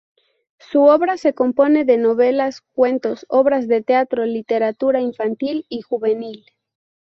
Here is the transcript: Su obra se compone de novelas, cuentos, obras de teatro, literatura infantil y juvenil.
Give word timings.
Su 0.57 0.81
obra 0.85 1.15
se 1.17 1.35
compone 1.35 1.85
de 1.85 1.97
novelas, 1.97 2.61
cuentos, 2.73 3.27
obras 3.29 3.67
de 3.67 3.83
teatro, 3.83 4.25
literatura 4.25 4.99
infantil 4.99 5.67
y 5.69 5.81
juvenil. 5.83 6.43